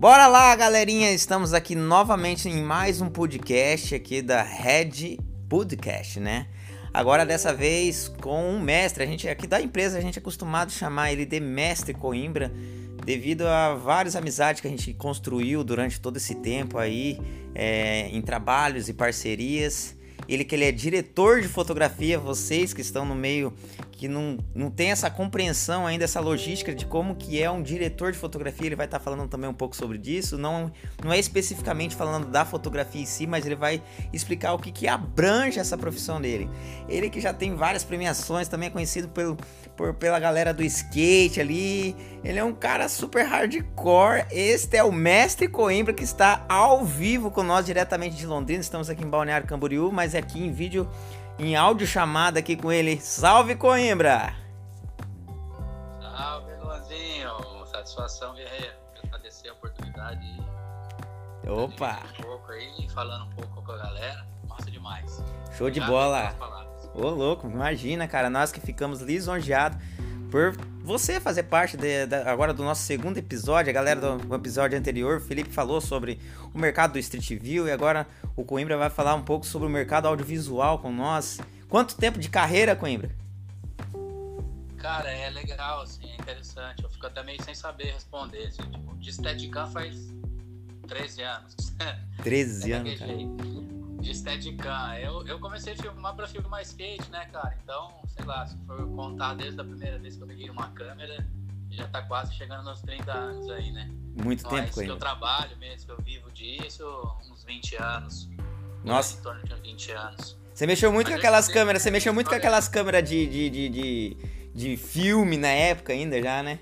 [0.00, 1.12] Bora lá, galerinha!
[1.12, 6.46] Estamos aqui novamente em mais um podcast aqui da Red Podcast, né?
[6.90, 9.04] Agora dessa vez com um mestre.
[9.04, 12.50] A gente aqui da empresa a gente é acostumado a chamar ele de Mestre Coimbra,
[13.04, 17.20] devido a várias amizades que a gente construiu durante todo esse tempo aí,
[17.54, 19.94] é, em trabalhos e parcerias.
[20.26, 23.52] Ele que ele é diretor de fotografia, vocês que estão no meio
[24.00, 28.12] que não, não tem essa compreensão ainda, essa logística de como que é um diretor
[28.12, 30.72] de fotografia, ele vai estar tá falando também um pouco sobre disso, não,
[31.04, 34.88] não é especificamente falando da fotografia em si, mas ele vai explicar o que, que
[34.88, 36.48] abrange essa profissão dele.
[36.88, 39.36] Ele que já tem várias premiações, também é conhecido pelo,
[39.76, 44.90] por, pela galera do skate ali, ele é um cara super hardcore, este é o
[44.90, 49.46] Mestre Coimbra que está ao vivo com nós diretamente de Londrina, estamos aqui em Balneário
[49.46, 50.88] Camboriú, mas é aqui em vídeo
[51.40, 53.00] em áudio chamada aqui com ele.
[53.00, 54.34] Salve Coimbra!
[56.00, 57.66] Salve Luanzinho!
[57.66, 58.74] Satisfação, guerreiro.
[59.04, 60.26] Agradecer a oportunidade.
[61.48, 62.00] Opa!
[62.18, 64.26] Um pouco aí, falando um pouco com a galera.
[64.46, 65.24] Massa demais.
[65.56, 66.34] Show de bola!
[66.94, 69.78] Ô louco, imagina, cara, nós que ficamos lisonjeados
[70.30, 73.70] por você fazer parte de, de, agora do nosso segundo episódio.
[73.70, 76.20] A galera do episódio anterior, o Felipe falou sobre
[76.54, 79.70] o mercado do Street View e agora o Coimbra vai falar um pouco sobre o
[79.70, 81.40] mercado audiovisual com nós.
[81.68, 83.10] Quanto tempo de carreira, Coimbra?
[84.78, 86.82] Cara, é legal, assim, é interessante.
[86.82, 88.46] Eu fico até meio sem saber responder.
[88.46, 90.08] Assim, tipo, de Steadicam faz
[90.88, 91.54] 13 anos.
[92.22, 93.12] 13 é anos, cara.
[94.00, 94.94] De Steadicam.
[94.98, 97.56] Eu, eu comecei a filmar pra filmar skate, né, cara?
[97.62, 101.26] Então, sei lá, se for contar desde a primeira vez que eu peguei uma câmera,
[101.70, 103.90] já tá quase chegando nos 30 anos aí, né?
[104.22, 107.76] Muito então, tempo, é isso que eu trabalho mesmo, que eu vivo disso, uns 20
[107.76, 108.28] anos.
[108.84, 109.18] Nossa.
[109.18, 110.40] Em torno de 20 anos.
[110.54, 113.50] Você mexeu muito Mas com aquelas câmeras, você mexeu muito com aquelas câmeras de, de,
[113.50, 114.16] de, de,
[114.54, 116.58] de filme na época ainda já, né?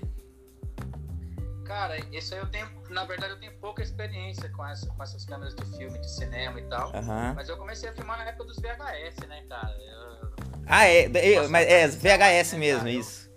[1.65, 5.25] Cara, isso aí eu tenho, na verdade eu tenho pouca experiência com, essa, com essas
[5.25, 6.91] câmeras de filme, de cinema e tal.
[6.93, 7.33] Uhum.
[7.35, 9.75] Mas eu comecei a filmar na época dos VHS, né, cara?
[9.79, 10.33] Eu,
[10.65, 13.29] ah, é, eu, mas é VHS mesmo, né, isso.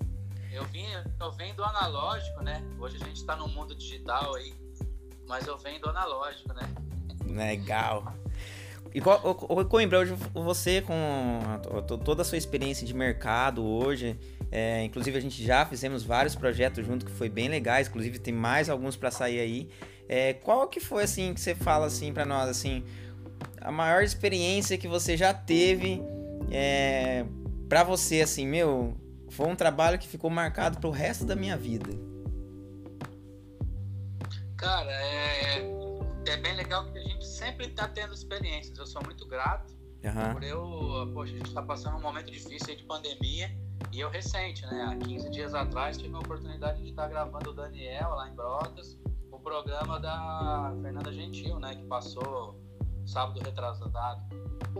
[0.50, 0.86] Eu, eu, vim,
[1.20, 2.62] eu venho do analógico, né?
[2.78, 4.54] Hoje a gente tá no mundo digital aí,
[5.26, 6.68] mas eu venho do analógico, né?
[7.24, 8.14] Legal.
[8.94, 9.00] E
[9.64, 11.40] Coimbra, hoje você com
[12.04, 14.18] toda a sua experiência de mercado hoje,
[14.52, 18.34] é, inclusive a gente já fizemos vários projetos junto que foi bem legais, inclusive tem
[18.34, 19.70] mais alguns para sair aí.
[20.06, 22.84] É, qual que foi assim que você fala assim para nós assim,
[23.62, 26.02] a maior experiência que você já teve
[26.50, 27.24] é,
[27.66, 28.94] para você assim, meu,
[29.30, 31.90] foi um trabalho que ficou marcado pro resto da minha vida?
[34.58, 35.82] Cara, é
[36.26, 38.78] é bem legal que a gente sempre está tendo experiências.
[38.78, 40.32] Eu sou muito grato uhum.
[40.32, 43.50] por eu, poxa, a gente está passando um momento difícil de pandemia
[43.92, 44.84] e eu recente, né?
[44.90, 48.98] Há 15 dias atrás tive a oportunidade de estar gravando o Daniel lá em Brotas,
[49.30, 51.74] o programa da Fernanda Gentil, né?
[51.74, 52.60] Que passou
[53.06, 53.92] sábado retrasado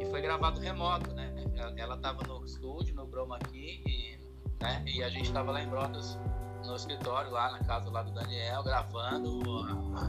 [0.01, 1.33] e foi gravado remoto, né?
[1.77, 4.19] Ela estava no estúdio, no Broma aqui e,
[4.63, 4.85] né?
[4.87, 6.19] e a gente estava lá em Brotas
[6.65, 9.43] no escritório lá na casa lá do Daniel gravando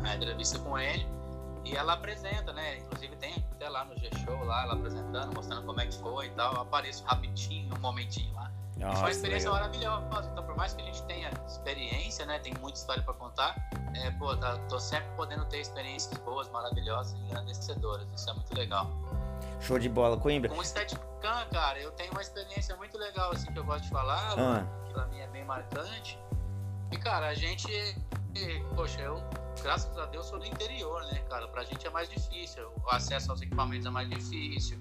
[0.03, 1.05] a entrevista com ele
[1.65, 2.77] e ela apresenta, né?
[2.77, 6.31] Inclusive tem até lá no G-Show, lá, ela apresentando, mostrando como é que foi e
[6.31, 6.53] tal.
[6.53, 8.51] Eu apareço rapidinho, um momentinho lá.
[8.77, 9.69] Nossa, foi uma experiência legal.
[9.69, 10.29] maravilhosa.
[10.31, 12.39] Então, por mais que a gente tenha experiência, né?
[12.39, 13.55] Tem muita história para contar.
[13.95, 18.07] É, pô, tá, tô sempre podendo ter experiências boas, maravilhosas, engrandecedoras.
[18.13, 18.89] Isso é muito legal.
[19.59, 20.49] Show de bola, Coimbra.
[20.49, 23.89] Com o Steadicam, cara, eu tenho uma experiência muito legal, assim, que eu gosto de
[23.89, 24.65] falar, ah.
[24.87, 26.19] que pra mim é bem marcante.
[26.91, 27.71] E, cara, a gente,
[28.75, 29.23] poxa, eu
[29.61, 31.47] graças a Deus, sou do interior, né, cara?
[31.47, 32.67] Pra gente é mais difícil.
[32.83, 34.77] O acesso aos equipamentos é mais difícil.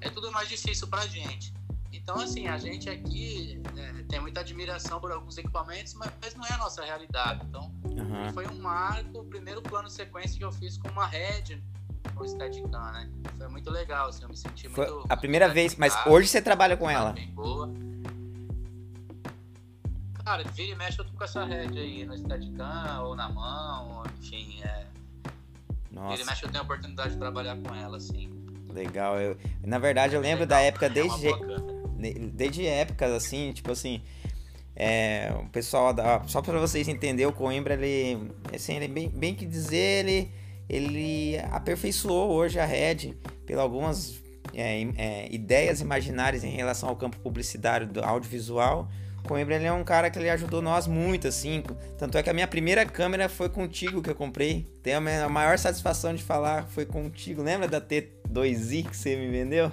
[0.00, 1.54] É tudo mais difícil pra gente.
[1.92, 6.52] Então, assim, a gente aqui é, tem muita admiração por alguns equipamentos, mas não é
[6.52, 7.44] a nossa realidade.
[7.48, 8.32] Então, uhum.
[8.32, 11.60] foi um marco, o primeiro plano sequência que eu fiz com uma Red
[12.14, 13.10] com Steadicam, né?
[13.36, 15.06] Foi muito legal, assim, eu me senti foi muito...
[15.08, 17.12] a primeira vez, mas hoje você trabalha com ela.
[17.12, 17.72] Bem boa.
[20.26, 24.02] Cara, vira e mexe eu tô com essa rede aí no Steadicam ou na mão,
[24.18, 24.84] enfim, é.
[25.88, 26.08] Nossa.
[26.08, 28.28] Vira e mexe eu tenho a oportunidade de trabalhar com ela, assim.
[28.68, 31.28] Legal, eu, na verdade eu lembro da época é desde,
[32.32, 34.02] desde épocas assim, tipo assim,
[34.74, 39.32] é, o pessoal da, só para vocês entenderem, o Coimbra ele, assim, ele bem, bem
[39.32, 40.32] que dizer, ele,
[40.68, 43.14] ele aperfeiçoou hoje a Red
[43.46, 44.20] pelas algumas
[44.54, 48.88] é, é, ideias imaginárias em relação ao campo publicitário do audiovisual
[49.26, 51.62] Coimbra ele é um cara que ele ajudou nós muito, assim.
[51.98, 54.66] Tanto é que a minha primeira câmera foi contigo que eu comprei.
[54.82, 57.42] Tenho a maior satisfação de falar foi contigo.
[57.42, 59.70] Lembra da T2i que você me vendeu?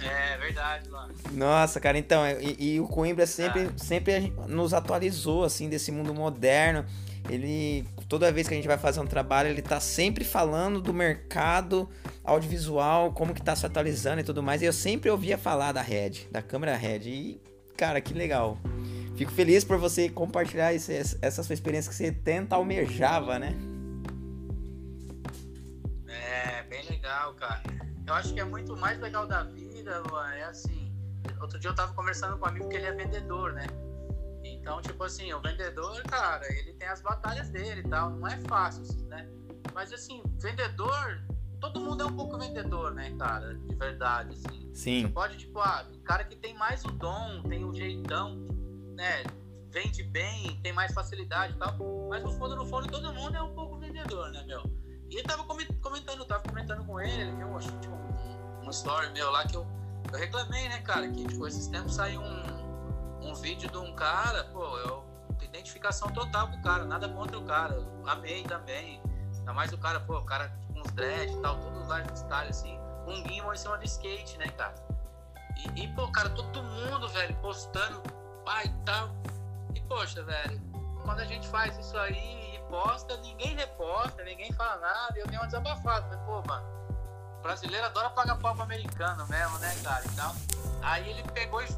[0.00, 1.12] É verdade, mano.
[1.32, 3.72] Nossa, cara, então, e, e o Coimbra sempre, ah.
[3.76, 6.84] sempre nos atualizou, assim, desse mundo moderno.
[7.28, 10.94] Ele toda vez que a gente vai fazer um trabalho, ele tá sempre falando do
[10.94, 11.88] mercado
[12.24, 14.62] audiovisual, como que tá se atualizando e tudo mais.
[14.62, 17.08] E eu sempre ouvia falar da Red, da câmera Red.
[17.08, 17.40] E,
[17.76, 18.58] cara, que legal.
[19.16, 23.54] Fico feliz por você compartilhar esse, essa sua experiência que você tenta almejava, né?
[26.08, 27.62] É, bem legal, cara.
[28.06, 30.02] Eu acho que é muito mais legal da vida,
[30.36, 30.92] é assim.
[31.40, 33.66] Outro dia eu tava conversando com um amigo que ele é vendedor, né?
[34.54, 38.10] Então, tipo assim, o vendedor, cara, ele tem as batalhas dele e tal.
[38.10, 39.28] Não é fácil, né?
[39.74, 41.22] Mas assim, vendedor,
[41.60, 43.54] todo mundo é um pouco vendedor, né, cara?
[43.54, 44.74] De verdade, assim.
[44.74, 45.02] Sim.
[45.02, 48.36] Você pode, tipo, ah, o cara que tem mais o dom, tem o jeitão,
[48.94, 49.24] né?
[49.70, 51.76] Vende bem, tem mais facilidade e tal.
[52.08, 54.62] Mas no fundo, no fundo, todo mundo é um pouco vendedor, né, meu?
[55.10, 59.30] E ele tava comentando, tava comentando com ele, ele viu tipo, um, uma story meu
[59.30, 59.66] lá que eu,
[60.12, 61.08] eu reclamei, né, cara?
[61.08, 62.55] Que, tipo, esses tempos saiu um,
[63.26, 65.06] um vídeo de um cara, pô, eu
[65.56, 67.74] identificação total com o cara, nada contra o cara.
[67.74, 69.00] Eu amei também.
[69.38, 72.18] Ainda mais o cara, pô, o cara com os dread e tal, todos lá de
[72.18, 74.74] style, assim, um gimbal em cima de skate, né, cara?
[75.56, 78.02] E, e, pô, cara, todo mundo, velho, postando
[78.44, 79.10] pai e tal.
[79.74, 80.60] E, poxa, velho,
[81.04, 85.38] quando a gente faz isso aí e posta, ninguém reposta, ninguém fala nada, eu dei
[85.38, 86.02] uma desabafada.
[86.08, 86.66] Falei, pô, mano,
[87.42, 90.04] brasileiro adora pagar pau americano mesmo, né, cara?
[90.06, 90.34] Então,
[90.82, 91.68] aí ele pegou e,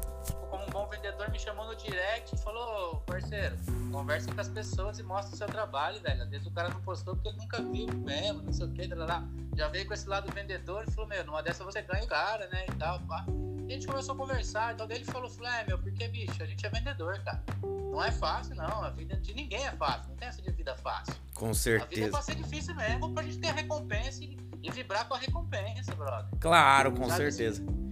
[0.49, 3.55] como um bom vendedor, me chamou no direct e falou, parceiro,
[3.91, 6.23] conversa com as pessoas e mostra o seu trabalho, velho.
[6.23, 8.87] Às vezes o cara não postou porque ele nunca viu mesmo, não sei o que,
[8.87, 9.23] lá.
[9.55, 12.47] Já veio com esse lado vendedor e falou, meu, numa dessa você ganha o cara,
[12.47, 13.25] né, e tal, pá
[13.69, 16.65] a gente começou a conversar, então ele falou, falou, é meu, porque, bicho, a gente
[16.65, 17.43] é vendedor, cara.
[17.61, 18.83] Não é fácil, não.
[18.83, 20.09] A vida de ninguém é fácil.
[20.09, 21.13] Não tem essa de vida fácil.
[21.35, 21.85] Com certeza.
[21.85, 25.07] A vida é pra ser difícil mesmo, pra gente ter a recompensa e, e vibrar
[25.07, 26.39] com a recompensa, brother.
[26.39, 27.61] Claro, com Sabe certeza.
[27.61, 27.88] Assim?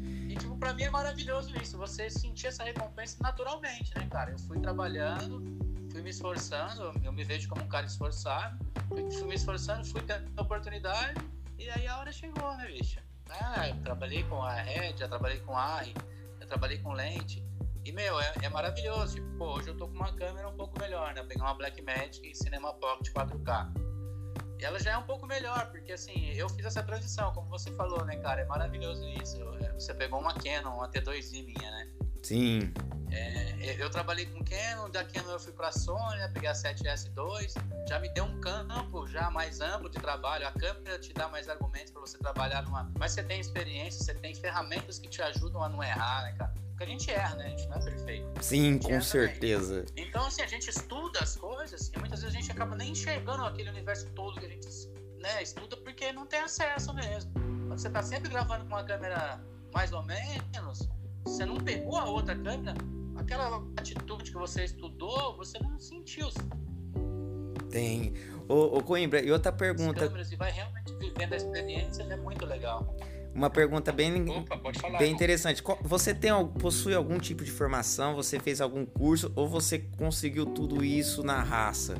[0.59, 1.77] Pra mim é maravilhoso isso.
[1.77, 4.31] Você sentir essa recompensa naturalmente, né, cara?
[4.31, 5.43] Eu fui trabalhando,
[5.91, 6.93] fui me esforçando.
[7.03, 8.57] Eu me vejo como um cara esforçado.
[8.87, 11.19] Fui, me esforçando, fui tendo oportunidade.
[11.57, 12.99] E aí a hora chegou, né, bicho?
[13.29, 15.93] Ah, eu trabalhei com a Red, já trabalhei com a ARRI,
[16.39, 17.43] já trabalhei com lente.
[17.83, 19.15] E, meu, é, é, maravilhoso.
[19.15, 21.21] Tipo, pô, hoje eu tô com uma câmera um pouco melhor, né?
[21.21, 23.86] Eu peguei uma Blackmagic Cinema Pocket 4K.
[24.59, 27.71] E ela já é um pouco melhor, porque assim, eu fiz essa transição, como você
[27.71, 28.41] falou, né, cara?
[28.41, 29.37] É maravilhoso isso.
[29.61, 31.87] É, você pegou uma Canon, uma T2i minha, né?
[32.23, 32.73] Sim.
[33.11, 37.53] É, eu trabalhei com Canon, da Canon eu fui para Sony, né, peguei a 7S2,
[37.87, 40.47] já me deu um campo já mais amplo de trabalho.
[40.47, 42.91] A câmera te dá mais argumentos para você trabalhar numa.
[42.99, 46.53] Mas você tem experiência, você tem ferramentas que te ajudam a não errar, né, cara?
[46.69, 47.45] Porque a gente erra, né?
[47.45, 48.43] A gente não é perfeito.
[48.43, 49.83] Sim, com certeza.
[49.83, 50.07] Também.
[50.07, 51.89] Então, assim, a gente estuda as coisas
[52.57, 54.67] acaba nem enxergando aquele universo todo que a gente
[55.19, 57.31] né, estuda porque não tem acesso mesmo.
[57.67, 59.39] Quando você tá sempre gravando com uma câmera
[59.73, 60.89] mais ou menos,
[61.23, 62.73] você não pegou a outra câmera,
[63.15, 66.29] aquela atitude que você estudou, você não sentiu.
[67.69, 68.13] Tem.
[68.49, 70.03] Ô, ô Coimbra, e outra pergunta.
[70.03, 72.95] As câmeras, e vai realmente vivendo a experiência, é muito legal.
[73.35, 75.61] Uma pergunta bem, Opa, falar, bem interessante.
[75.83, 78.15] Você tem, possui algum tipo de formação?
[78.15, 79.31] Você fez algum curso?
[79.35, 81.95] Ou você conseguiu tudo isso na raça?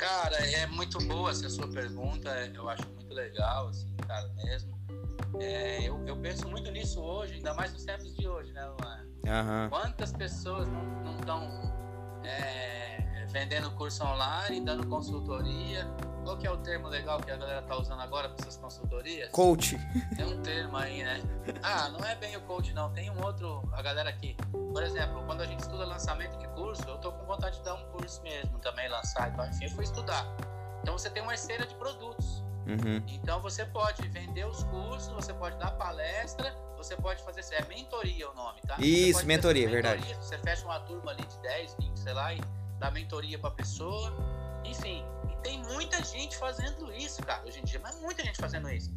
[0.00, 2.30] Cara, é muito boa essa sua pergunta.
[2.54, 4.80] Eu acho muito legal, assim, cara, mesmo.
[5.38, 9.04] É, eu, eu, penso muito nisso hoje, ainda mais nos tempos de hoje, né, Luan?
[9.26, 9.68] Uhum.
[9.68, 11.42] Quantas pessoas não estão
[12.24, 15.86] é, vendendo curso online, dando consultoria?
[16.24, 19.30] Qual que é o termo legal que a galera tá usando agora para essas consultorias?
[19.30, 19.78] Coach.
[20.16, 21.20] Tem um termo aí, né?
[21.62, 22.92] Ah, não é bem o coach, não.
[22.92, 24.36] Tem um outro, a galera aqui.
[24.52, 27.74] Por exemplo, quando a gente estuda lançamento de curso, eu tô com vontade de dar
[27.74, 29.30] um curso mesmo, também lançar.
[29.30, 30.26] Então, enfim, eu fui estudar.
[30.82, 32.44] Então você tem uma esteira de produtos.
[32.66, 33.02] Uhum.
[33.08, 37.42] Então você pode vender os cursos, você pode dar palestra, você pode fazer.
[37.54, 38.76] É mentoria o nome, tá?
[38.78, 40.14] Isso, mentoria, verdade.
[40.14, 42.40] Você fecha uma turma ali de 10, 20, sei lá, e
[42.78, 44.39] dá mentoria pra pessoa.
[44.64, 48.70] Enfim, e tem muita gente fazendo isso, cara, hoje em dia, mas muita gente fazendo
[48.70, 48.92] isso.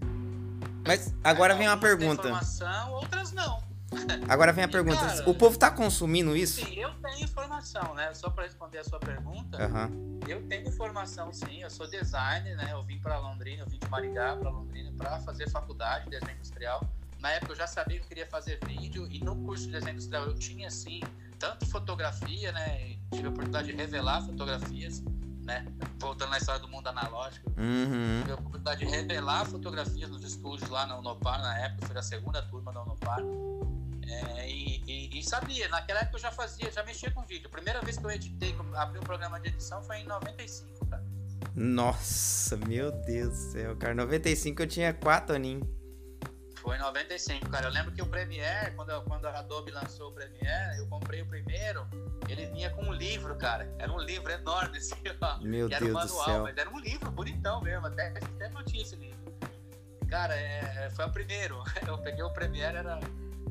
[0.85, 2.27] Mas agora vem uma pergunta.
[2.27, 3.63] Informação, outras não.
[4.27, 6.65] Agora vem a pergunta: cara, o povo tá consumindo isso?
[6.65, 8.13] Sim, eu tenho informação, né?
[8.13, 10.19] Só para responder a sua pergunta, uhum.
[10.27, 11.61] eu tenho informação, sim.
[11.61, 12.69] Eu sou designer, né?
[12.71, 16.35] Eu vim para Londrina, eu vim de Maringá para Londrina para fazer faculdade de desenho
[16.37, 16.83] industrial.
[17.19, 19.93] Na época eu já sabia que eu queria fazer vídeo e no curso de desenho
[19.93, 21.01] industrial eu tinha, sim,
[21.39, 22.97] tanto fotografia, né?
[23.11, 25.01] Tive a oportunidade de revelar fotografias,
[25.43, 25.65] né?
[25.99, 27.49] Voltando na história do mundo analógico.
[27.57, 28.19] Uhum.
[28.21, 32.01] Tive a oportunidade de revelar fotografias nos estúdios lá na Unopar, na época, fui da
[32.01, 33.19] segunda turma da Unopar.
[34.05, 37.47] É, e, e, e, sabia, naquela época eu já fazia, já mexia com vídeo.
[37.47, 41.03] A primeira vez que eu editei, abri um programa de edição foi em 95, cara.
[41.55, 43.93] Nossa, meu Deus do céu, cara.
[43.93, 45.67] 95 eu tinha 4 aninhos.
[46.63, 47.67] Foi em 95, cara.
[47.67, 51.25] Eu lembro que o Premiere, quando, quando a Adobe lançou o Premiere, eu comprei o
[51.25, 51.85] primeiro,
[52.29, 53.69] ele vinha com um livro, cara.
[53.77, 55.39] Era um livro enorme, assim, ó.
[55.41, 56.43] Meu que Deus era um do manual, céu.
[56.43, 57.85] mas era um livro bonitão mesmo.
[57.85, 59.19] Até, até notícia esse livro.
[60.09, 61.61] Cara, é, foi o primeiro.
[61.85, 62.97] Eu peguei o Premiere, era,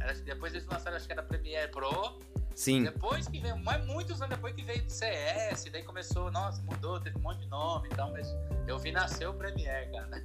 [0.01, 0.15] era.
[0.15, 2.19] Depois eles lançaram, acho que era Premiere Pro.
[2.55, 2.85] Sim.
[2.85, 7.01] Depois que veio, mas muitos anos depois que veio do CS, daí começou, nossa, mudou,
[7.01, 8.29] teve um monte de nome e tal, mas
[8.67, 10.25] eu vi nascer o Premiere, cara.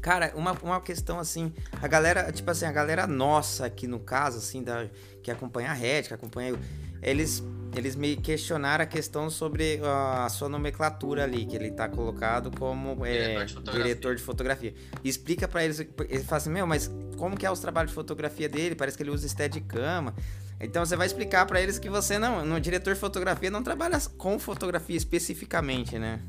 [0.00, 4.38] Cara, uma, uma questão assim, a galera, tipo assim, a galera nossa aqui no caso,
[4.38, 4.86] assim, da,
[5.22, 6.54] que acompanha a Red, que acompanha.
[7.02, 7.42] Eles,
[7.74, 13.04] eles me questionaram a questão sobre a sua nomenclatura ali, que ele tá colocado como
[13.04, 13.82] é, Diretor de fotografia.
[13.82, 14.74] diretor de fotografia.
[15.02, 18.48] Explica pra eles, ele fala assim, meu, mas como que é os trabalhos de fotografia
[18.48, 18.74] dele?
[18.74, 20.14] Parece que ele usa Steadicam.
[20.60, 23.98] Então você vai explicar pra eles que você não, no diretor de fotografia não trabalha
[24.16, 26.20] com fotografia especificamente, né?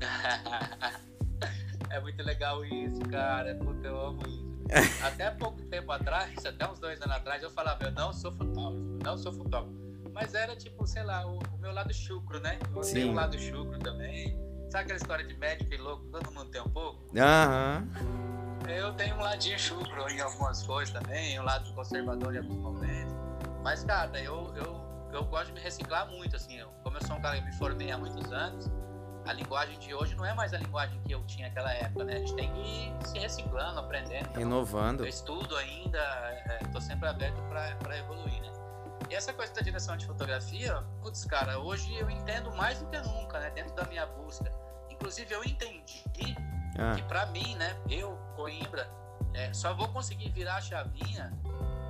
[1.90, 3.54] é muito legal isso, cara.
[3.56, 4.52] Puta, eu amo isso.
[5.04, 8.98] Até pouco tempo atrás, até uns dois anos atrás, eu falava, eu não sou fotógrafo,
[9.04, 9.76] não sou fotógrafo.
[10.12, 12.58] Mas era tipo, sei lá, o, o meu lado chucro, né?
[12.74, 12.94] Eu Sim.
[12.94, 14.38] tenho um lado chucro também.
[14.70, 16.06] Sabe aquela história de médico e louco?
[16.06, 17.04] Todo mundo tem um pouco?
[17.18, 17.86] Aham.
[18.68, 23.14] Eu tenho um ladinho chucro em algumas coisas também, um lado conservador em alguns momentos.
[23.62, 24.80] Mas, cara, eu, eu,
[25.12, 26.58] eu gosto de me reciclar muito, assim.
[26.58, 28.70] Eu, como eu sou um cara que me formei há muitos anos,
[29.26, 32.14] a linguagem de hoje não é mais a linguagem que eu tinha naquela época, né?
[32.14, 34.26] A gente tem que ir se reciclando, aprendendo.
[34.30, 35.00] Então, Renovando.
[35.00, 38.52] eu estudo ainda, estou sempre aberto para evoluir, né?
[39.10, 42.98] E essa coisa da direção de fotografia, putz, cara, hoje eu entendo mais do que
[42.98, 43.50] nunca, né?
[43.50, 44.52] Dentro da minha busca.
[44.90, 46.02] Inclusive, eu entendi
[46.78, 48.88] Ah, pra mim, né, eu, Coimbra,
[49.34, 51.32] é, só vou conseguir virar a chavinha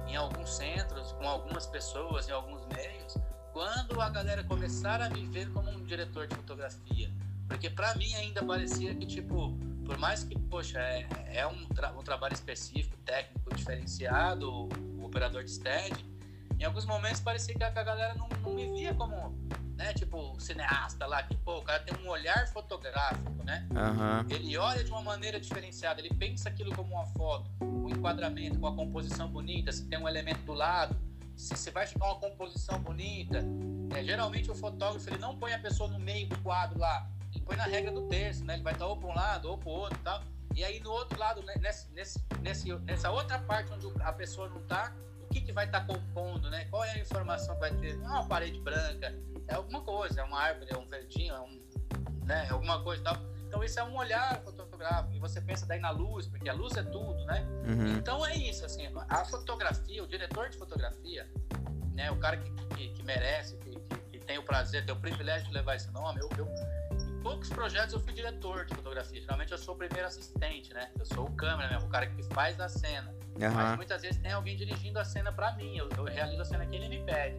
[0.09, 3.17] em alguns centros, com algumas pessoas, em alguns meios,
[3.53, 7.11] quando a galera começar a me ver como um diretor de fotografia.
[7.49, 11.93] Porque pra mim ainda parecia que, tipo, por mais que, poxa, é, é um, tra-
[11.93, 14.69] um trabalho específico, técnico, diferenciado, o,
[15.01, 15.93] o operador de stead,
[16.59, 19.35] em alguns momentos parecia que a, que a galera não, não me via como,
[19.83, 23.67] né, tipo, cineasta lá, que, pô, o cara tem um olhar fotográfico, né?
[23.75, 24.25] Aham.
[24.31, 28.69] Ele olha de uma maneira diferenciada, ele pensa aquilo como uma foto, um enquadramento com
[28.69, 30.97] a composição bonita, se tem um elemento do lado,
[31.37, 33.45] se, se vai ficar uma composição bonita.
[33.97, 37.45] É, geralmente o fotógrafo ele não põe a pessoa no meio do quadro lá, ele
[37.45, 38.55] põe na regra do terço, né?
[38.55, 40.23] Ele vai estar ou para um lado ou para o outro e tal.
[40.55, 41.91] E aí no outro lado, né, nesse,
[42.41, 46.51] nesse, nessa outra parte onde a pessoa não está, o que, que vai estar compondo,
[46.51, 46.67] né?
[46.67, 47.97] Qual é a informação que vai ter?
[47.97, 49.15] Não é uma parede branca,
[49.49, 51.63] é alguma coisa, é uma árvore, é um verdinho, é um,
[52.25, 52.47] né?
[52.49, 53.17] É alguma coisa e tal.
[53.47, 56.77] Então isso é um olhar fotográfico e você pensa daí na luz, porque a luz
[56.77, 57.47] é tudo, né?
[57.67, 57.99] Uhum.
[57.99, 61.29] Então é isso, assim, a fotografia, o diretor de fotografia,
[61.93, 63.79] né, o cara que, que, que merece, que,
[64.11, 66.47] que, tem o prazer, tem o privilégio de levar esse nome, eu, eu,
[67.23, 71.07] poucos projetos eu fui diretor de fotografia, geralmente eu sou o primeiro assistente, né, eu
[71.07, 73.77] sou o câmera mesmo, o cara que faz a cena, mas Aham.
[73.77, 76.75] muitas vezes tem alguém dirigindo a cena pra mim, eu, eu realizo a cena que
[76.77, 77.37] ele me pede.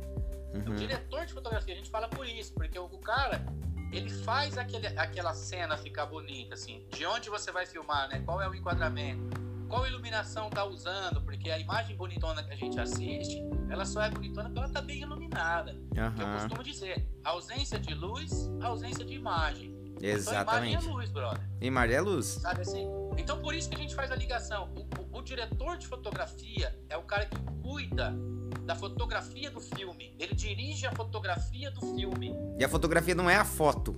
[0.54, 0.76] O Uhum.
[0.76, 3.44] diretor de fotografia, a gente fala por isso, porque o, o cara,
[3.92, 8.22] ele faz aquele, aquela cena ficar bonita, assim, de onde você vai filmar, né?
[8.24, 9.30] Qual é o enquadramento,
[9.68, 14.12] qual iluminação tá usando, porque a imagem bonitona que a gente assiste, ela só é
[14.12, 15.74] bonitona porque ela tá bem iluminada.
[16.16, 19.73] Que eu costumo dizer, ausência de luz, ausência de imagem.
[19.98, 20.76] Então, imagem Exatamente.
[20.88, 21.42] é luz, brother.
[21.62, 22.26] E Maria é Luz.
[22.26, 22.88] Sabe assim?
[23.18, 24.70] Então por isso que a gente faz a ligação.
[24.76, 28.14] O, o- o diretor de fotografia é o cara que cuida
[28.66, 30.16] da fotografia do filme.
[30.20, 32.34] Ele dirige a fotografia do filme.
[32.58, 33.92] E a fotografia não é a foto.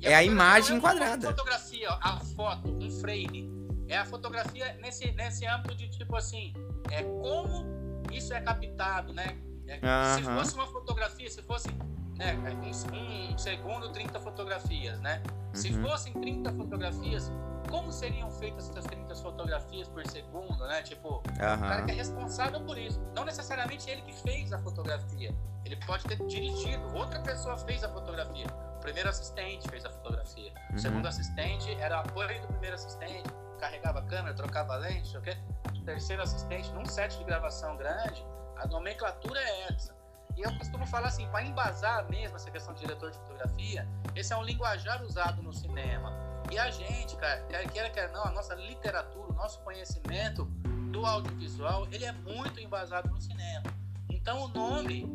[0.00, 1.28] E É a fotografia imagem é uma enquadrada.
[1.28, 3.50] fotografia, a foto, um frame.
[3.88, 6.52] É a fotografia nesse, nesse âmbito de tipo assim,
[6.90, 7.64] é como
[8.12, 9.38] isso é captado, né?
[9.68, 9.86] É, Se
[10.22, 10.38] Aham.
[10.38, 11.68] fosse uma fotografia, se fosse
[12.16, 15.22] né, um, um segundo, 30 fotografias, né?
[15.52, 15.82] Se Uhum.
[15.88, 17.30] fossem 30 fotografias,
[17.70, 20.82] como seriam feitas essas 30 fotografias por segundo, né?
[20.82, 21.22] Tipo,
[21.56, 23.00] o cara que é responsável por isso.
[23.14, 25.34] Não necessariamente ele que fez a fotografia.
[25.64, 28.46] Ele pode ter dirigido, outra pessoa fez a fotografia.
[28.76, 30.52] O primeiro assistente fez a fotografia.
[30.70, 30.78] O Uhum.
[30.78, 33.24] segundo assistente era apoio do primeiro assistente,
[33.58, 35.36] carregava a câmera, trocava lente, o quê.
[35.74, 38.24] O terceiro assistente, num set de gravação grande,
[38.58, 39.95] a nomenclatura é essa.
[40.36, 44.32] E eu costumo falar assim, para embasar mesmo essa questão de diretor de fotografia, esse
[44.32, 46.12] é um linguajar usado no cinema.
[46.50, 50.44] E a gente, cara, quer queira, quer não, a nossa literatura, o nosso conhecimento
[50.92, 53.62] do audiovisual, ele é muito embasado no cinema.
[54.10, 55.06] Então o nome,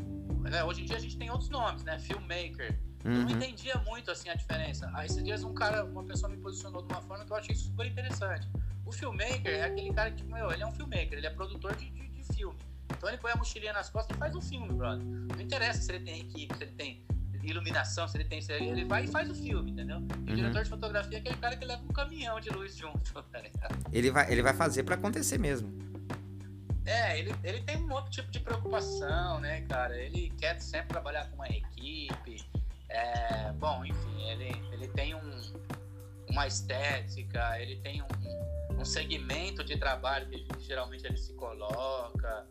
[0.50, 2.00] né, hoje em dia a gente tem outros nomes, né?
[2.00, 2.78] Filmmaker.
[3.04, 3.30] Eu não Uhum.
[3.32, 4.90] entendia muito assim a diferença.
[4.94, 7.56] Aí esses dias um cara, uma pessoa me posicionou de uma forma que eu achei
[7.56, 8.48] super interessante.
[8.86, 11.90] O filmmaker é aquele cara que, meu, ele é um filmmaker, ele é produtor de,
[11.90, 12.60] de, de filme.
[12.98, 15.04] Então ele põe a mochilinha nas costas e faz um filme, brother.
[15.06, 17.04] Não interessa se ele tem equipe, se ele tem
[17.44, 18.42] iluminação, se ele tem.
[18.42, 19.98] Se ele vai e faz o filme, entendeu?
[19.98, 20.36] E o Uhum.
[20.36, 23.76] diretor de fotografia é aquele cara que leva um caminhão de luz junto, tá ligado?
[23.92, 25.72] Ele vai, ele vai fazer pra acontecer mesmo.
[26.86, 29.96] É, ele, ele tem um outro tipo de preocupação, né, cara?
[29.98, 32.44] Ele quer sempre trabalhar com uma equipe.
[32.90, 35.54] É, bom, enfim, ele, ele tem um,
[36.30, 42.46] uma estética, ele tem um, um segmento de trabalho que geralmente ele se coloca.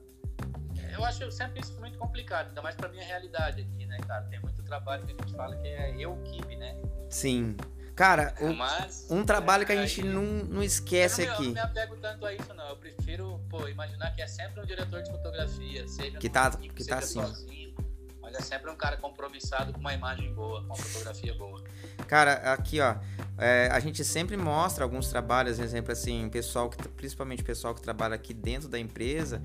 [0.93, 4.25] Eu acho sempre isso muito complicado, ainda mais pra minha realidade aqui, né, cara?
[4.25, 6.77] Tem muito trabalho que a gente fala que é eu-keep, né?
[7.09, 7.57] Sim.
[7.97, 9.07] Cara, o- Mas.
[9.11, 11.47] um trabalho que a é, gente aí- não, não eu esquece não, me, eu aqui.
[11.49, 12.69] não me apego tanto a isso, não.
[12.69, 16.75] Eu prefiro, pô, imaginar que é sempre um diretor de fotografia, seja Que tá- equipe,
[16.75, 17.27] que tá acima.
[17.27, 17.75] sozinho.
[18.23, 21.63] Mas é sempre um cara compromissado com uma imagem boa, com uma fotografia boa.
[22.07, 22.95] Cara, aqui ó,
[23.37, 28.15] é, a gente sempre mostra alguns trabalhos, exemplo assim, pessoal que, principalmente pessoal que trabalha
[28.15, 29.43] aqui dentro da empresa,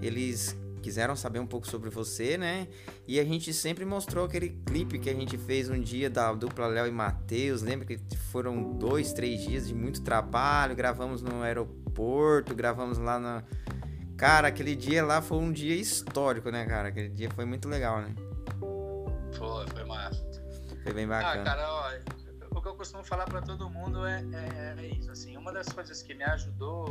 [0.00, 2.68] eles quiseram saber um pouco sobre você, né?
[3.06, 6.66] E a gente sempre mostrou aquele clipe que a gente fez um dia da dupla
[6.66, 7.62] Léo e Matheus.
[7.62, 7.98] Lembra que
[8.30, 13.42] foram dois, três dias de muito trabalho, gravamos no aeroporto, gravamos lá na.
[14.16, 16.88] Cara, aquele dia lá foi um dia histórico, né, cara?
[16.88, 18.14] Aquele dia foi muito legal, né?
[19.36, 20.26] Foi, foi massa.
[20.82, 21.44] Foi bem Ah, bacana.
[21.44, 25.36] cara, ó, o que eu costumo falar pra todo mundo é, é, é isso, assim,
[25.36, 26.88] uma das coisas que me ajudou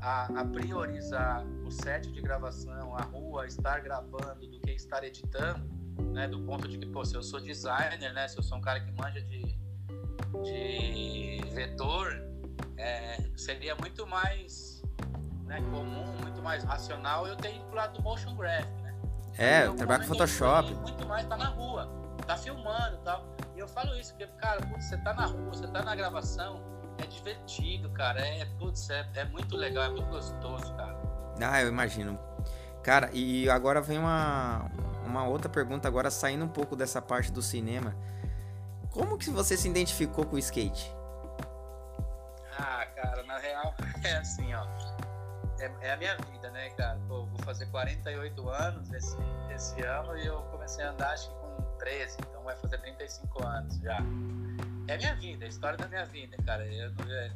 [0.00, 5.68] a, a priorizar o set de gravação, a rua, estar gravando do que estar editando,
[6.12, 8.60] né, do ponto de que, pô, se eu sou designer, né, se eu sou um
[8.60, 9.42] cara que manja de,
[10.42, 12.12] de vetor,
[12.76, 14.82] é, seria muito mais
[15.44, 18.94] né, comum, muito mais racional eu ter ido pro lado do motion graphic, né?
[19.36, 20.74] É, algum trabalho com eu Photoshop.
[20.74, 21.88] Muito mais tá na rua,
[22.26, 23.36] tá filmando e tal.
[23.54, 26.62] E eu falo isso, porque, cara, putz, você tá na rua, você tá na gravação,
[27.00, 28.20] é divertido, cara.
[28.20, 30.98] É, putz, é, é muito legal, é muito gostoso, cara.
[31.40, 32.18] Ah, eu imagino.
[32.82, 34.70] Cara, e agora vem uma,
[35.04, 37.94] uma outra pergunta, agora saindo um pouco dessa parte do cinema.
[38.90, 40.92] Como que você se identificou com o skate?
[42.58, 44.66] Ah, cara, na real, é assim, ó.
[45.60, 46.98] É, é a minha vida, né, cara?
[47.06, 49.16] Pô, vou fazer 48 anos esse,
[49.54, 53.46] esse ano e eu comecei a andar acho que com 13, então vai fazer 35
[53.46, 53.98] anos já.
[54.90, 56.66] É a minha vida, é a história da minha vida, cara.
[56.66, 57.32] Eu, não- é-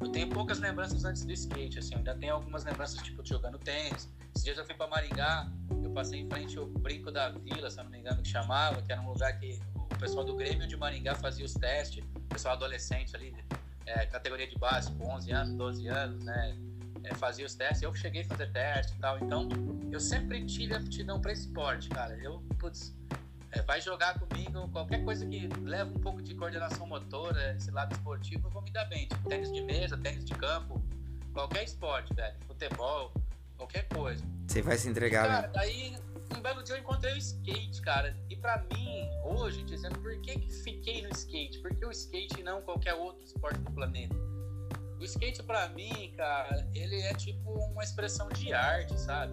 [0.00, 3.28] eu tenho poucas lembranças antes do skate, assim, eu ainda tenho algumas lembranças, tipo, de
[3.30, 4.08] jogando tênis.
[4.34, 5.50] Esses dias eu fui pra Maringá,
[5.82, 8.80] eu passei em frente ao Brinco da Vila, se eu não me engano que chamava,
[8.82, 12.20] que era um lugar que o pessoal do Grêmio de Maringá fazia os testes, o
[12.28, 13.34] pessoal adolescente ali,
[13.86, 16.56] é, categoria de base, com 11 anos, 12 anos, né?
[17.04, 17.82] é, fazia os testes.
[17.82, 19.18] Eu cheguei a fazer teste e tal.
[19.18, 19.48] Então,
[19.90, 22.16] eu sempre tive aptidão para esporte, cara.
[22.22, 22.94] Eu, putz,
[23.52, 27.92] é, vai jogar comigo qualquer coisa que leva um pouco de coordenação motora, esse lado
[27.92, 29.06] esportivo, eu vou me dar bem.
[29.06, 30.82] Tipo, tênis de mesa, tênis de campo,
[31.32, 32.34] qualquer esporte, velho.
[32.46, 33.12] Futebol,
[33.56, 34.24] qualquer coisa.
[34.48, 35.52] Você vai se entregar, Cara, né?
[35.54, 35.96] daí
[36.36, 38.16] um belo dia eu encontrei o skate, cara.
[38.30, 41.58] E pra mim, hoje, dizendo por que, que fiquei no skate?
[41.60, 44.16] Porque o skate e não qualquer outro esporte do planeta.
[44.98, 49.32] O skate pra mim, cara, ele é tipo uma expressão de arte, sabe?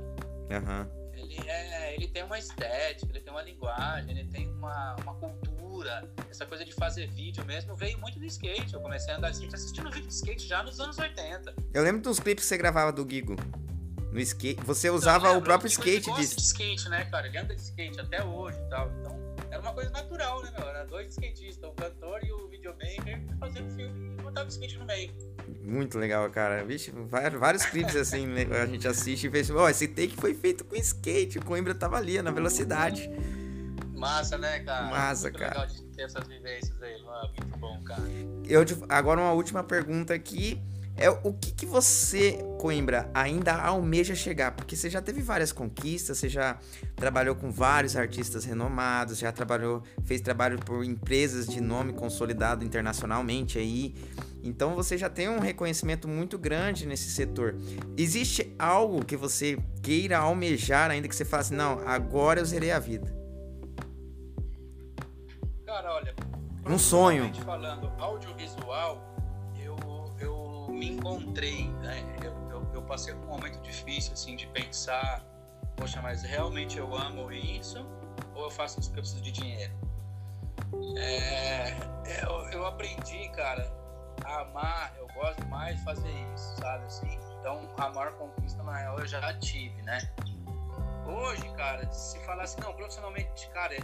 [0.51, 0.98] Aham.
[1.19, 6.09] Ele, é, ele tem uma estética, ele tem uma linguagem, ele tem uma, uma cultura.
[6.29, 8.73] Essa coisa de fazer vídeo mesmo veio muito do skate.
[8.73, 11.53] Eu comecei a andar de skate assistindo vídeo de skate já nos anos 80.
[11.73, 13.35] Eu lembro dos clipes que você gravava do Gigo.
[14.11, 14.63] No skate.
[14.63, 16.35] Você usava Eu o lembro, próprio skate disso.
[16.35, 17.27] de skate, né, cara?
[17.27, 18.89] Ele anda de skate até hoje e tal.
[18.99, 19.19] Então,
[19.51, 20.67] era uma coisa natural, né, meu?
[20.67, 25.11] Era dois skatistas, o cantor e o videomaker fazendo filme botava o skate no meio.
[25.63, 26.63] Muito legal, cara.
[26.63, 28.45] Vixe, vários, clipes assim, né?
[28.61, 31.39] A gente assiste e vê assim, ó, esse take foi feito com skate.
[31.39, 33.09] O Coimbra tava ali, na velocidade.
[33.93, 34.85] Massa, né, cara?
[34.85, 35.61] Massa, muito cara.
[35.61, 37.29] legal de ter essas vivências aí, mano.
[37.37, 38.03] Muito bom, cara.
[38.47, 40.61] Eu, agora uma última pergunta aqui.
[41.01, 44.51] É o que, que você, Coimbra, ainda almeja chegar?
[44.51, 46.59] Porque você já teve várias conquistas, você já
[46.93, 53.57] trabalhou com vários artistas renomados, já trabalhou, fez trabalho por empresas de nome consolidado internacionalmente
[53.57, 53.95] aí.
[54.43, 57.55] Então você já tem um reconhecimento muito grande nesse setor.
[57.97, 62.71] Existe algo que você queira almejar ainda que você fale assim, não, agora eu zerei
[62.71, 63.17] a vida.
[65.65, 66.13] Cara, olha.
[66.65, 67.33] Um sonho.
[67.45, 69.08] falando, audiovisual,
[70.79, 72.03] me encontrei, né?
[72.23, 75.23] Eu, eu, eu passei por um momento difícil, assim, de pensar,
[75.75, 77.85] poxa, mas realmente eu amo isso
[78.33, 79.73] ou eu faço isso porque eu preciso de dinheiro?
[80.97, 83.69] É, eu, eu aprendi, cara,
[84.25, 87.19] a amar, eu gosto mais de fazer isso, sabe, assim?
[87.39, 89.99] Então, a maior conquista, na real, eu já tive, né?
[91.05, 93.79] Hoje, cara, se falar assim, não, profissionalmente, cara, é,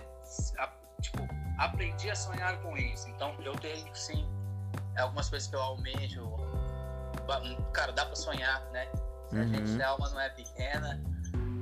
[0.60, 1.20] a- tipo,
[1.58, 3.10] aprendi a sonhar com isso.
[3.10, 4.28] Então, eu tenho, sim,
[4.98, 6.45] algumas coisas que eu almejo.
[7.74, 8.88] Cara, dá pra sonhar, né?
[9.30, 9.48] Se a Uhum.
[9.54, 11.02] gente, a alma não é pequena,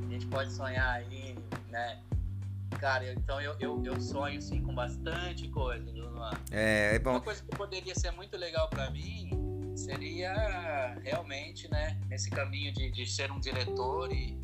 [0.05, 1.37] a gente pode sonhar aí,
[1.69, 2.01] né?
[2.79, 6.31] Cara, então eu, eu, eu sonho sim com bastante coisa, Luan?
[6.51, 7.11] É, é bom.
[7.11, 9.29] Uma coisa que poderia ser muito legal para mim
[9.75, 14.37] seria realmente, né, nesse caminho de, de ser um diretor e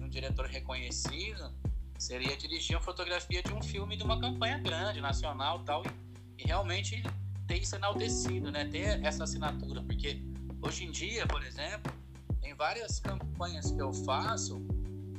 [0.00, 1.52] um diretor reconhecido,
[1.98, 6.46] seria dirigir uma fotografia de um filme de uma campanha grande, nacional tal, e, e
[6.46, 7.02] realmente
[7.46, 10.22] ter isso enaltecido, né, ter essa assinatura, porque
[10.66, 11.92] hoje em dia, por exemplo,
[12.42, 14.60] em várias campanhas que eu faço,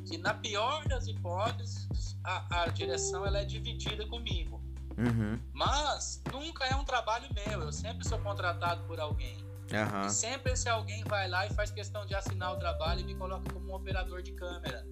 [0.06, 1.88] que na pior das hipóteses
[2.24, 4.62] a, a direção ela é dividida comigo.
[4.98, 5.40] Uhum.
[5.54, 9.38] Mas nunca é um trabalho meu, eu sempre sou contratado por alguém.
[9.72, 10.08] Uhum.
[10.08, 13.16] E sempre esse alguém vai lá e faz questão de assinar o trabalho e me
[13.16, 14.86] coloca como um operador de câmera.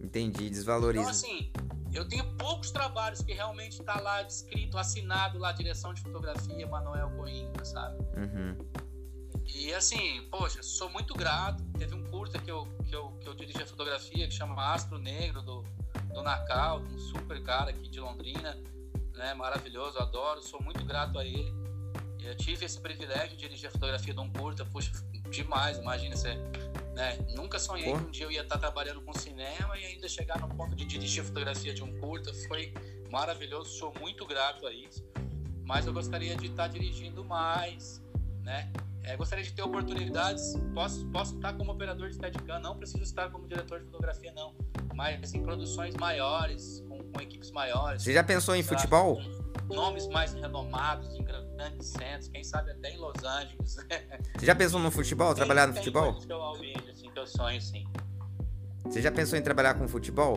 [0.00, 1.02] Entendi, desvaloriza.
[1.02, 1.52] Então, assim,
[1.92, 7.10] eu tenho poucos trabalhos que realmente está lá escrito, assinado lá, direção de fotografia, Manuel
[7.16, 7.98] Coimbra, sabe?
[8.16, 8.56] Uhum.
[9.54, 11.62] E assim, poxa, sou muito grato.
[11.78, 14.98] Teve um curta que eu, que eu, que eu dirigi a fotografia que chama Astro
[14.98, 15.62] Negro, do,
[16.12, 18.56] do Nacal, um super cara aqui de Londrina,
[19.14, 19.34] né?
[19.34, 21.52] Maravilhoso, adoro, sou muito grato a ele.
[22.20, 24.90] Eu tive esse privilégio de dirigir a fotografia de um curta, puxa,
[25.30, 26.34] demais, imagina você.
[26.94, 27.18] Né?
[27.36, 27.98] Nunca sonhei Pô.
[27.98, 30.84] que um dia eu ia estar trabalhando com cinema e ainda chegar no ponto de
[30.84, 32.32] dirigir a fotografia de um curta.
[32.48, 32.72] Foi
[33.10, 35.04] maravilhoso, sou muito grato a isso.
[35.62, 38.02] Mas eu gostaria de estar dirigindo mais,
[38.42, 38.72] né?
[39.06, 40.54] É, gostaria de ter oportunidades.
[40.74, 44.52] Posso, posso estar como operador de Steadicam, não preciso estar como diretor de fotografia, não.
[44.94, 48.02] Mas em produções maiores, com, com equipes maiores.
[48.02, 48.76] Você já pensou em sabe?
[48.76, 49.20] futebol?
[49.68, 53.76] Nomes mais renomados em grandes centros, quem sabe até em Los Angeles.
[54.36, 56.14] Você já pensou no futebol, trabalhar no Tem futebol?
[56.18, 57.86] que eu almejo, assim, que eu sonho, sim.
[58.84, 60.36] Você já pensou em trabalhar com futebol?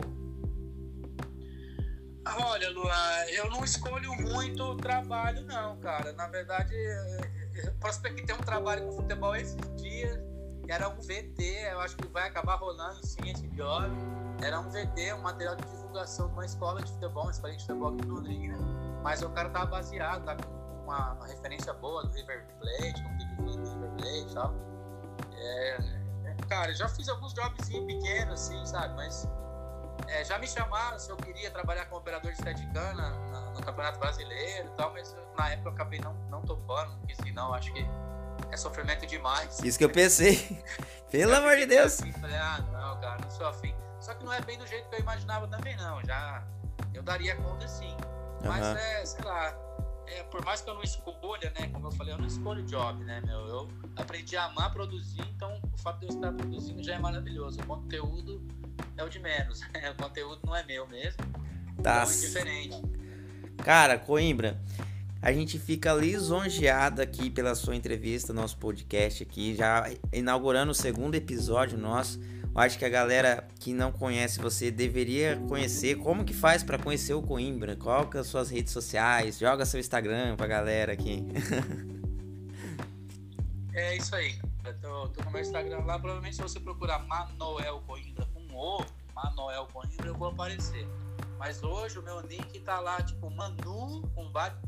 [2.38, 6.12] Olha, Luan, eu não escolho muito o trabalho, não, cara.
[6.12, 6.74] Na verdade,
[7.80, 10.18] prospectei um trabalho com futebol esses dias,
[10.64, 13.90] que era um VT, eu acho que vai acabar rolando sim esse job.
[14.42, 17.60] Era um VT, um material de divulgação de uma escola de futebol, uma escola de
[17.60, 18.58] futebol aqui em Londrina.
[19.02, 20.50] Mas o cara tava baseado, tá com
[20.84, 23.02] uma, uma referência boa do River Plate,
[23.36, 24.54] com o do River Plate e tal.
[25.34, 25.76] É,
[26.24, 28.94] é, cara, já fiz alguns jobzinhos pequenos, assim, sabe?
[28.94, 29.28] Mas
[30.10, 33.10] é, já me chamaram se eu queria trabalhar como operador de Steadicam na,
[33.50, 37.18] no Campeonato Brasileiro e tal, mas na época eu acabei não, não topando, não quis
[37.20, 37.86] ir não, acho que
[38.50, 39.60] é sofrimento demais.
[39.60, 40.62] Isso que eu pensei.
[41.10, 42.00] Pelo amor de Deus.
[42.00, 43.74] Assim, falei, ah, não, cara, não sou afim.
[44.00, 46.02] Só que não é bem do jeito que eu imaginava também, não.
[46.04, 46.42] Já
[46.94, 47.96] eu daria conta sim.
[48.42, 48.78] Mas Aham.
[48.78, 49.54] é, sei lá,
[50.10, 51.68] é, por mais que eu não escolha, né?
[51.72, 53.46] Como eu falei, eu não escolho job, né, meu?
[53.46, 57.60] Eu aprendi a amar produzir, então o fato de eu estar produzindo já é maravilhoso.
[57.60, 58.42] O conteúdo
[58.96, 59.60] é o de menos.
[59.98, 61.22] o conteúdo não é meu mesmo.
[61.82, 62.02] Tá.
[62.02, 62.82] Então é diferente.
[63.58, 64.60] Cara, Coimbra,
[65.22, 71.14] a gente fica lisonjeado aqui pela sua entrevista, nosso podcast aqui, já inaugurando o segundo
[71.14, 72.18] episódio nosso.
[72.54, 75.96] Eu acho que a galera que não conhece você deveria conhecer.
[75.96, 77.76] Como que faz pra conhecer o Coimbra?
[77.76, 79.38] Qual que são as suas redes sociais?
[79.38, 81.24] Joga seu Instagram pra galera aqui.
[83.72, 84.36] É isso aí.
[84.64, 85.98] Eu tô, tô no meu Instagram lá.
[85.98, 90.86] Provavelmente se você procurar Manoel Coimbra com O, Manoel Coimbra, eu vou aparecer.
[91.38, 94.60] Mas hoje o meu nick tá lá, tipo, Manu, com vários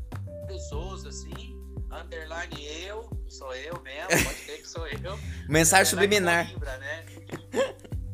[0.49, 1.53] Os, assim.
[1.91, 5.19] Underline eu, sou eu mesmo, pode ter que sou eu.
[5.47, 6.47] Mensagem subliminar.
[6.47, 7.05] Coimbra, né?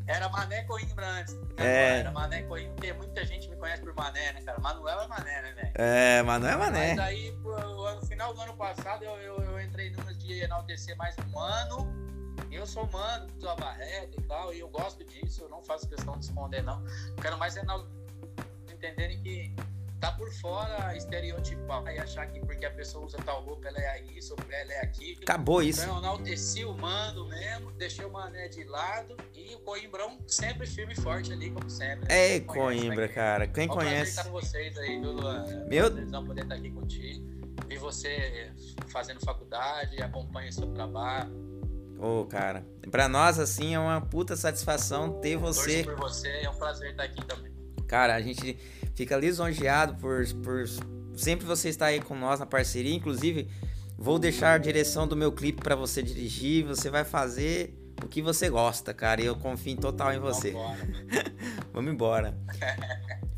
[0.06, 1.38] Era Mané Coimbra antes.
[1.56, 2.00] É.
[2.00, 4.60] Era Mané Coimbra, porque muita gente me conhece por Mané, né, cara?
[4.60, 5.72] Manuel é Mané, né, velho?
[5.76, 6.96] É, não é mané.
[6.96, 11.16] Mas aí, no final do ano passado, eu, eu, eu entrei numas de enaltecer mais
[11.32, 11.88] um ano.
[12.52, 16.18] Eu sou mano do Barreta e tal, e eu gosto disso, eu não faço questão
[16.18, 16.84] de esconder, não.
[17.10, 17.94] Eu quero mais enaltecer,
[18.74, 19.54] entenderem que
[20.00, 24.02] tá por fora estereotipar e achar que porque a pessoa usa tal roupa, ela é
[24.18, 25.22] isso, ela é aquilo.
[25.24, 25.82] Acabou isso.
[25.82, 30.66] Então eu enalteci o mano mesmo, deixei o mané de lado e o Coimbrão sempre
[30.66, 32.12] firme e forte ali, como sempre.
[32.12, 33.14] É, Quem conhece, Coimbra, né?
[33.14, 33.48] cara.
[33.48, 34.10] Quem É prazer conhece.
[34.12, 35.46] estar com vocês aí, viu, Luan?
[35.68, 37.40] Meu- É prazerzão poder estar aqui contigo.
[37.68, 38.52] Vi você
[38.88, 41.32] fazendo faculdade, acompanho seu trabalho.
[42.00, 42.66] Ô, cara.
[42.90, 45.84] Pra nós, assim, é uma puta satisfação ter você.
[45.84, 47.50] Torço por você, é um prazer estar aqui também.
[47.86, 48.58] Cara, a gente
[49.00, 50.66] fica lisonjeado por, por
[51.16, 52.94] sempre você estar aí com nós na parceria.
[52.94, 53.50] Inclusive,
[53.98, 56.66] vou deixar a direção do meu clipe pra você dirigir.
[56.66, 59.22] Você vai fazer o que você gosta, cara.
[59.22, 60.54] E eu confio total em você.
[61.72, 62.38] Vamos embora.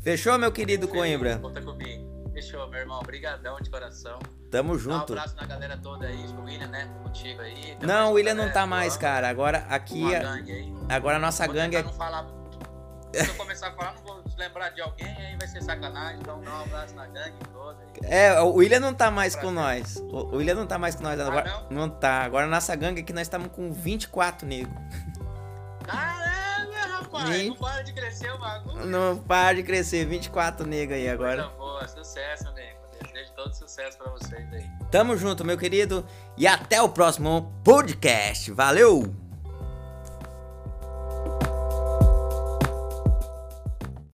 [0.00, 1.38] Fechou, meu querido Coimbra?
[1.38, 2.10] Conta comigo.
[2.34, 2.98] Fechou, meu irmão.
[2.98, 4.18] Obrigadão de coração.
[4.50, 5.12] Tamo Dá um junto.
[5.12, 6.26] abraço na galera toda aí.
[6.26, 6.90] O William, né?
[7.04, 7.76] Contigo aí.
[7.76, 9.28] Mais Não, o William não tá mais, cara.
[9.28, 10.24] Agora aqui, Uma é-
[10.88, 11.82] agora a nossa Vou gangue é.
[11.84, 12.26] não falar.
[13.14, 16.18] Se eu começar a falar, não vou lembrar de alguém, aí vai ser sacanagem.
[16.20, 17.78] Então, dá um abraço na gangue toda.
[18.02, 19.96] É, o William não tá mais com nós.
[19.96, 21.18] O William não tá mais com nós.
[21.18, 22.22] Agora, Ah, não tá.
[22.22, 24.74] Agora nossa gangue aqui nós estamos com 24 negros.
[25.84, 27.28] Caramba, rapaz!
[27.28, 27.48] 20...
[27.48, 28.86] não para de crescer o bagulho.
[28.86, 31.44] Não para de crescer, 24 negros aí agora.
[31.44, 32.78] Muito boa, sucesso, nego.
[33.02, 34.70] Desejo todo sucesso pra vocês aí.
[34.90, 36.06] Tamo junto, meu querido.
[36.36, 38.50] E até o próximo podcast.
[38.52, 39.21] Valeu!